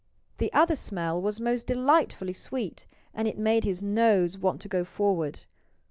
The 0.39 0.51
other 0.51 0.75
smell 0.75 1.21
was 1.21 1.39
most 1.39 1.67
delightfully 1.67 2.33
sweet. 2.33 2.87
And 3.13 3.27
it 3.27 3.37
made 3.37 3.65
his 3.65 3.83
nose 3.83 4.35
want 4.35 4.59
to 4.61 4.67
go 4.67 4.83
forward. 4.83 5.41